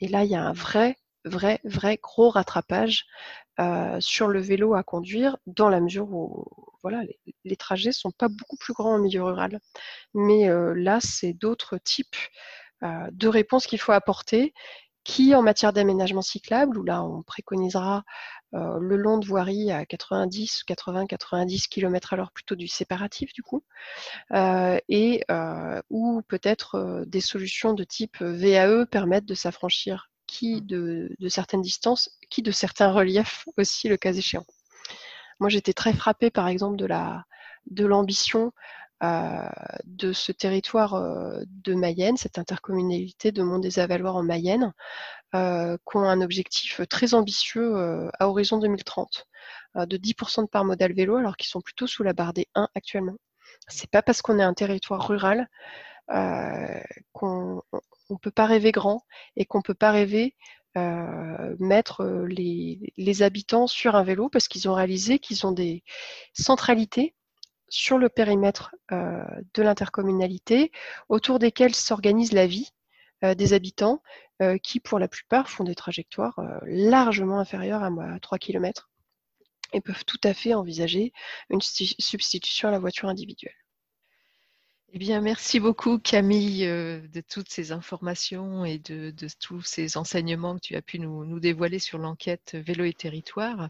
[0.00, 3.06] Et là, il y a un vrai, vrai, vrai gros rattrapage
[4.00, 6.44] sur le vélo à conduire dans la mesure où
[6.82, 7.02] voilà,
[7.44, 9.60] les, trajets ne sont pas beaucoup plus grands en milieu rural.
[10.14, 12.16] Mais là, c'est d'autres types
[12.82, 14.52] de réponses qu'il faut apporter
[15.06, 18.02] qui, en matière d'aménagement cyclable, où là on préconisera
[18.54, 23.32] euh, le long de voirie à 90, 80, 90 km à l'heure plutôt du séparatif
[23.32, 23.62] du coup,
[24.32, 30.66] euh, et euh, ou peut-être des solutions de type VAE permettent de s'affranchir qui mmh.
[30.66, 34.44] de, de, certaines distances, qui de certains reliefs aussi le cas échéant.
[35.38, 37.22] Moi j'étais très frappée par exemple de la
[37.70, 38.52] de l'ambition
[39.02, 40.94] de ce territoire
[41.46, 44.72] de Mayenne, cette intercommunalité de Mont des Avaloirs en Mayenne,
[45.34, 47.76] euh, qui ont un objectif très ambitieux
[48.18, 49.26] à horizon 2030,
[49.76, 52.68] de 10% de part modal vélo, alors qu'ils sont plutôt sous la barre des 1
[52.74, 53.16] actuellement.
[53.68, 55.48] C'est pas parce qu'on est un territoire rural
[57.12, 57.62] qu'on
[58.10, 59.02] ne peut pas rêver grand
[59.36, 60.34] et qu'on ne peut pas rêver
[61.58, 65.82] mettre les, les, habitants sur un vélo parce qu'ils ont réalisé qu'ils ont des
[66.34, 67.15] centralités
[67.68, 69.24] sur le périmètre euh,
[69.54, 70.70] de l'intercommunalité
[71.08, 72.72] autour desquels s'organise la vie
[73.24, 74.02] euh, des habitants
[74.42, 78.90] euh, qui, pour la plupart, font des trajectoires largement inférieures à 3 km
[79.72, 81.12] et peuvent tout à fait envisager
[81.50, 83.54] une substitution à la voiture individuelle.
[84.92, 90.54] Eh bien, merci beaucoup Camille euh, de toutes ces informations et de, tous ces enseignements
[90.54, 93.68] que tu as pu nous, dévoiler sur l'enquête Vélo et Territoire.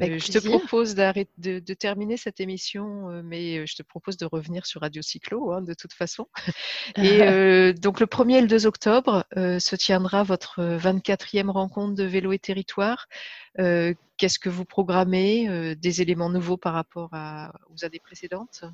[0.00, 4.24] Euh, je te propose de, de, terminer cette émission, euh, mais je te propose de
[4.24, 6.28] revenir sur Radio Cyclo hein, de toute façon.
[6.96, 12.32] Et donc le 1er et le 2 octobre se tiendra votre 24e rencontre de Vélo
[12.32, 13.08] et Territoire.
[13.56, 18.64] Qu'est-ce que vous programmez Des éléments nouveaux par rapport à, aux années précédentes?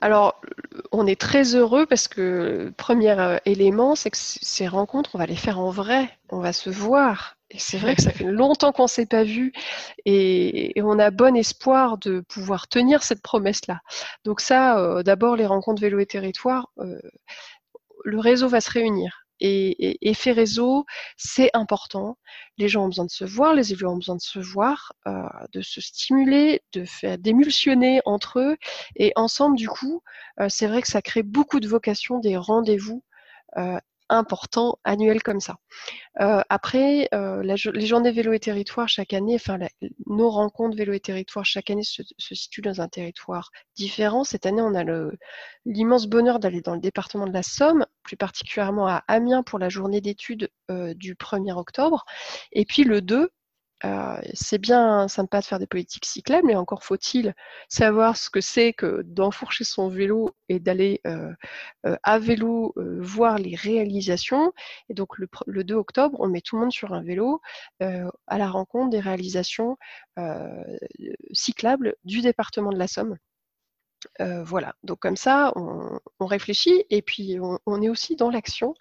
[0.00, 0.40] Alors,
[0.92, 5.18] on est très heureux parce que le premier euh, élément, c'est que ces rencontres, on
[5.18, 7.36] va les faire en vrai, on va se voir.
[7.50, 9.52] Et c'est vrai que ça fait longtemps qu'on ne s'est pas vu
[10.04, 13.80] et, on a bon espoir de pouvoir tenir cette promesse-là.
[14.24, 17.00] Donc ça, euh, d'abord, les rencontres vélo et territoire, euh,
[18.04, 19.27] le réseau va se réunir.
[19.40, 20.84] Et, effet réseau,
[21.16, 22.18] c'est important.
[22.56, 25.22] Les gens ont besoin de se voir, les élus ont besoin de se voir, euh,
[25.52, 28.56] de se stimuler, de faire d'émulsionner entre eux.
[28.96, 30.02] Et ensemble, du coup,
[30.40, 33.02] euh, c'est vrai que ça crée beaucoup de vocations, des rendez-vous
[33.56, 33.78] euh,
[34.08, 35.56] important annuel comme ça.
[36.20, 39.58] Euh, après, euh, les journées vélo et territoire chaque année, enfin
[40.06, 44.24] nos rencontres vélo et territoire chaque année se, situent dans un territoire différent.
[44.24, 44.84] Cette année, on a
[45.64, 49.68] l'immense bonheur d'aller dans le département de la Somme, plus particulièrement à Amiens pour la
[49.68, 52.04] journée d'études euh, du 1er octobre.
[52.52, 53.30] Et puis le 2,
[53.84, 57.34] euh, c'est bien sympa de faire des politiques cyclables, mais encore faut-il
[57.68, 61.32] savoir ce que c'est que d'enfourcher son vélo et d'aller euh,
[61.86, 64.52] euh, à vélo voir les réalisations.
[64.88, 67.40] Et donc le, 2 octobre, on met tout le monde sur un vélo
[67.80, 69.76] à la rencontre des réalisations
[71.32, 73.18] cyclables du département de la Somme.
[74.20, 78.74] Voilà, donc comme ça, on, réfléchit et puis on, est aussi dans l'action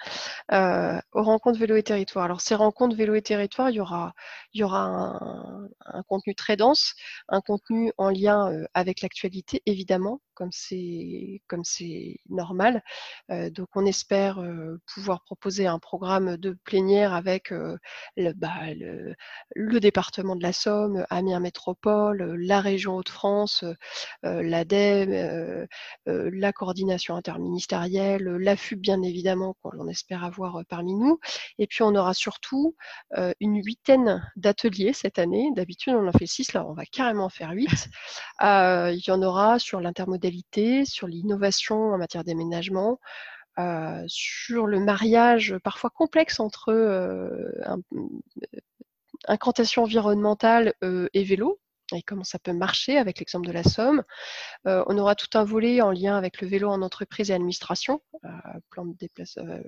[0.52, 2.26] aux rencontres vélo et territoire.
[2.26, 4.14] Alors ces rencontres vélo et territoire, il y aura,
[5.86, 6.96] un, contenu très dense,
[7.30, 12.84] un contenu en lien avec l'actualité évidemment, comme c'est comme c'est normal.
[13.30, 14.40] donc on espère
[14.94, 18.54] pouvoir proposer un programme de plénière avec le, bah,
[19.56, 23.64] le, département de la Somme, Amiens Métropole, la région Hauts-de-France,
[24.22, 25.68] l'ADEME,
[26.06, 31.20] la coordination interministérielle, l'AFUB bien évidemment, qu'on espère avoir parmi nous.
[31.58, 32.76] Et puis on aura surtout
[33.40, 35.50] une huitaine d'ateliers cette année.
[35.56, 37.90] D'habitude on en fait six, là on va carrément faire huit.
[38.42, 40.27] il y en aura sur l'intermodalité,
[40.86, 43.00] sur l'innovation en matière d'aménagement,
[44.08, 46.72] sur le mariage parfois complexe entre
[49.28, 50.74] incantation environnementale
[51.14, 51.60] et vélo,
[51.94, 54.04] et comment ça peut marcher avec l'exemple de la Somme.
[54.68, 58.02] Euh, on aura tout un volet en lien avec le vélo en entreprise et administration,
[58.26, 58.30] euh,
[58.70, 59.62] plan de déplace, euh,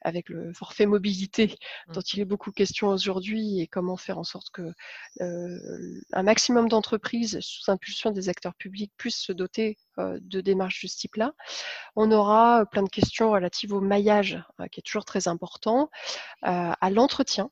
[0.00, 1.56] avec le forfait mobilité
[1.88, 1.92] mmh.
[1.92, 4.72] dont il est beaucoup question aujourd'hui et comment faire en sorte que
[5.20, 10.96] un maximum d'entreprises sous impulsion des acteurs publics puissent se doter de démarches de ce
[10.96, 11.32] type-là.
[11.96, 15.90] On aura plein de questions relatives au maillage, qui est toujours très important,
[16.42, 17.50] à l'entretien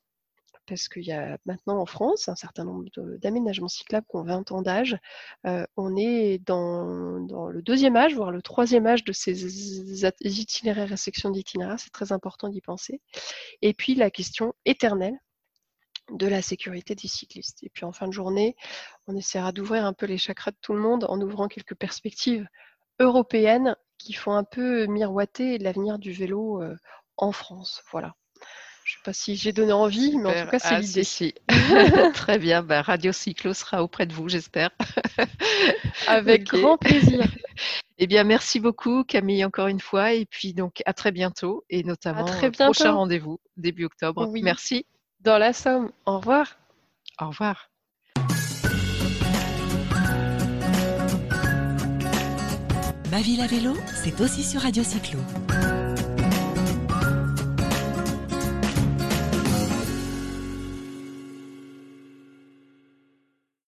[0.67, 2.85] parce qu'il y a maintenant en France un certain nombre
[3.17, 4.97] d'aménagements cyclables qui ont 20 ans d'âge.
[5.45, 7.17] Euh, on est dans,
[7.49, 11.79] le deuxième âge, voire le troisième âge de ces itinéraires et sections d'itinéraires.
[11.79, 13.01] C'est très important d'y penser.
[13.61, 15.17] Et puis la question éternelle
[16.11, 17.63] de la sécurité des cyclistes.
[17.63, 18.55] Et puis en fin de journée,
[19.07, 22.47] on essaiera d'ouvrir un peu les chakras de tout le monde en ouvrant quelques perspectives
[22.99, 26.75] européennes qui font un peu miroiter l'avenir du vélo euh,
[27.17, 27.83] en France.
[27.91, 28.15] Voilà.
[28.85, 31.33] Je ne sais pas si j'ai donné envie, mais en tout cas, c'est ah, l'idée.
[32.13, 32.61] Très bien.
[32.61, 34.69] Bah, Radio Cyclo sera auprès de vous, j'espère.
[36.07, 37.25] Avec grand plaisir.
[37.97, 40.13] Eh bien, merci beaucoup, Camille, encore une fois.
[40.13, 41.65] Et puis, donc, à très bientôt.
[41.71, 44.31] Et notamment, très prochain rendez-vous, début octobre.
[44.43, 44.85] Merci.
[45.21, 45.91] Dans la Somme.
[46.05, 46.55] Au revoir.
[47.19, 47.71] Au revoir.
[53.09, 55.19] Ma ville à vélo, c'est aussi sur Radio Cyclo.